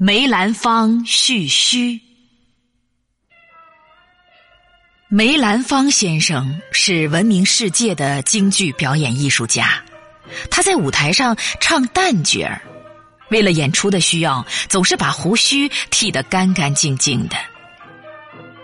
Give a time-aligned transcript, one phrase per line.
[0.00, 2.00] 梅兰芳蓄须。
[5.08, 9.82] 梅兰芳先生是闻名世界的京剧表演艺术家，
[10.52, 12.62] 他在舞台上唱旦角儿，
[13.30, 17.34] 为了演出的需要，总是把胡须剃得干干净净的。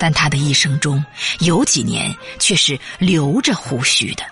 [0.00, 1.04] 但他的一生中
[1.38, 4.24] 有几年却是留着胡须的。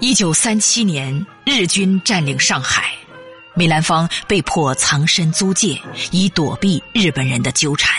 [0.00, 2.97] 一九三七年，日军占领上海。
[3.58, 5.76] 梅兰芳被迫藏身租界，
[6.12, 7.92] 以躲避日本人的纠缠。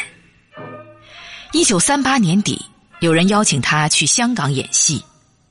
[1.51, 2.65] 一九三八年底，
[3.01, 5.03] 有人邀请他去香港演戏。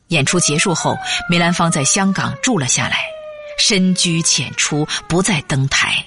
[0.07, 0.97] 演出结束后，
[1.29, 3.05] 梅兰芳在香港住了下来，
[3.59, 6.03] 深居浅出，不再登台。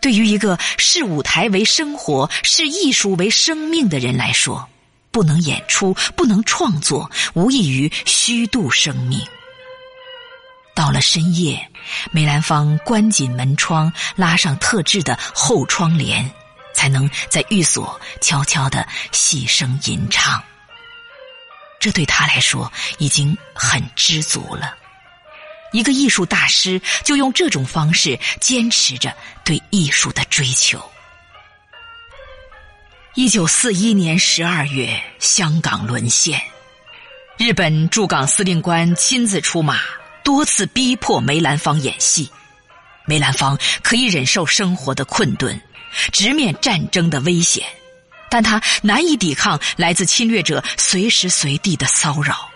[0.00, 4.66] 对于一个视舞台为生活、视艺术为生命的人来说，
[5.10, 9.20] 不能演出、不能创作，无异于虚度生命。
[10.84, 11.66] 到了深夜，
[12.10, 16.30] 梅兰芳关紧门窗，拉上特制的厚窗帘，
[16.74, 20.44] 才能在寓所悄悄的细声吟唱。
[21.80, 24.76] 这对他来说已经很知足了。
[25.72, 30.78] 一个艺术大师就用这种方式坚持着对艺术的追求。
[33.14, 36.42] 一九四一年十二月，香港沦陷，
[37.38, 39.80] 日本驻港司令官亲自出马。
[40.24, 42.28] 多次逼迫梅兰芳演戏，
[43.06, 45.60] 梅兰芳可以忍受生活的困顿，
[46.10, 47.62] 直面战争的危险，
[48.30, 52.48] 但他难以抵抗来自侵略者随时随地的骚扰。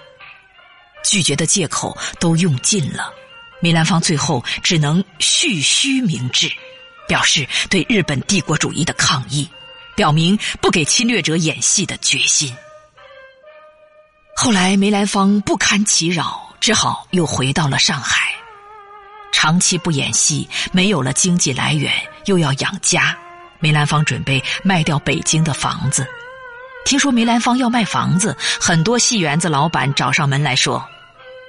[1.05, 3.12] 拒绝的借口都用尽了，
[3.61, 6.50] 梅兰芳最后只能蓄须明志，
[7.06, 9.48] 表示对日本帝国主义的抗议，
[9.94, 12.55] 表明不给侵略者演戏的决心。
[14.34, 16.48] 后来梅兰芳不堪其扰。
[16.61, 18.34] 只好又回到了上海，
[19.33, 21.92] 长期不演戏，没有了经济来源，
[22.27, 23.17] 又要养家。
[23.61, 26.06] 梅兰芳准备卖掉北京的房子。
[26.84, 30.85] 听说梅兰芳要卖房子，很多戏园子老板找上门来说：“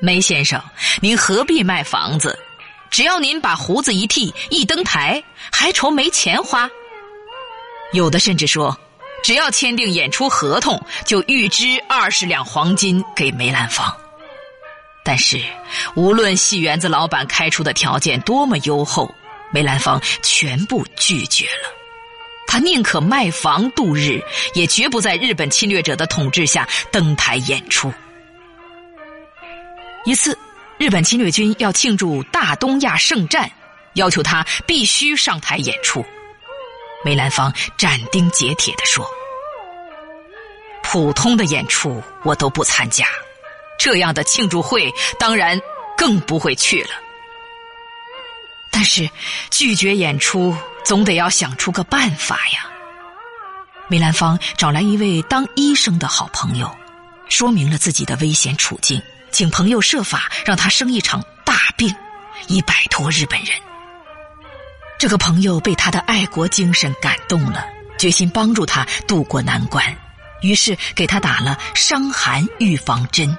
[0.01, 0.61] 梅先生，
[1.01, 2.37] 您何必卖房子？
[2.89, 6.69] 只要您把胡子一剃，一登台，还愁没钱花？”
[7.93, 8.77] 有的甚至说
[9.23, 13.95] ：“只要签订演出合同，就预支二十两黄金给梅兰芳。”
[15.09, 15.41] 但是，
[15.95, 19.11] 无论戏园子老板开出的条件多么优厚，
[19.49, 21.73] 梅兰芳全部拒绝了。
[22.45, 27.91] 他宁可卖房度日，也绝不在日本侵略者的统治下登台演出。
[30.05, 30.37] 一次，
[30.77, 33.51] 日本侵略军要庆祝大东亚圣战，
[33.93, 36.05] 要求他必须上台演出。
[37.03, 39.03] 梅兰芳斩钉截铁地说
[40.85, 43.07] ：“普通的演出我都不参加。”
[43.79, 45.59] 这样的庆祝会，当然
[45.97, 46.89] 更不会去了。
[48.69, 49.09] 但是
[49.49, 52.69] 拒绝演出，总得要想出个办法呀。
[53.87, 56.69] 梅兰芳找来一位当医生的好朋友，
[57.29, 59.01] 说明了自己的危险处境，
[59.31, 61.95] 请朋友设法让他生一场大病，
[62.47, 63.49] 以摆脱日本人。
[64.99, 67.65] 这个朋友被他的爱国精神感动了，
[67.97, 69.83] 决心帮助他渡过难关，
[70.41, 73.35] 于是给他打了伤寒预防针。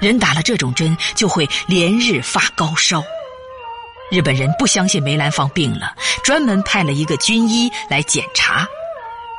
[0.00, 3.02] 人打了这种针就会连日发高烧。
[4.10, 8.66] 日本人不相信梅兰芳病了，专门派了一个军医来检查。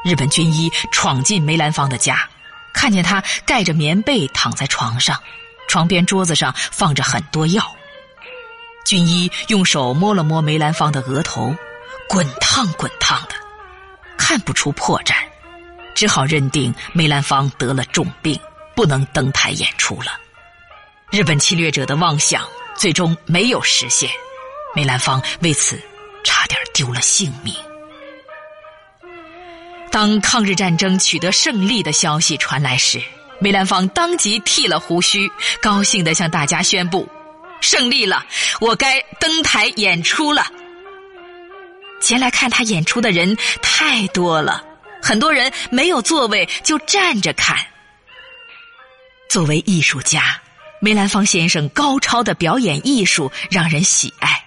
[0.03, 2.27] 日本军医闯进梅兰芳的家，
[2.73, 5.21] 看见他盖着棉被躺在床上，
[5.67, 7.63] 床边桌子上放着很多药。
[8.85, 11.55] 军医用手摸了摸梅兰芳的额头，
[12.09, 13.35] 滚烫滚烫的，
[14.17, 15.13] 看不出破绽，
[15.93, 18.37] 只好认定梅兰芳得了重病，
[18.75, 20.19] 不能登台演出了。
[21.13, 22.43] 日本侵略者的妄想
[22.75, 24.09] 最终没有实现，
[24.73, 25.79] 梅兰芳为此
[26.23, 27.53] 差点丢了性命。
[29.91, 32.99] 当抗日战争取得胜利的消息传来时，
[33.37, 35.31] 梅兰芳当即剃了胡须，
[35.61, 37.07] 高兴地向大家宣布
[37.61, 38.25] ：“胜利了，
[38.59, 40.47] 我该登台演出了。”
[42.01, 44.65] 前来看他演出的人太多了，
[44.99, 47.55] 很多人没有座位就站着看。
[49.29, 50.41] 作为艺术家。
[50.83, 54.43] 梅兰芳先生高超的表演艺术让人喜爱，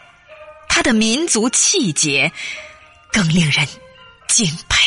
[0.68, 2.30] 他的民族气节
[3.10, 3.66] 更令人
[4.28, 4.85] 敬佩。